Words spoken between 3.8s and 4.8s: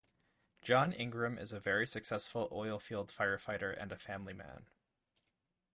a family man.